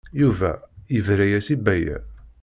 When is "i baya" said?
1.53-1.97